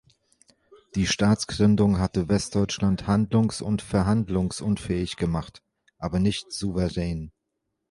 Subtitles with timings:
[0.95, 5.61] Die Staatsgründung hatte Westdeutschland handlungs- und verhandlungsfähig gemacht,
[5.99, 7.31] aber nicht souverän.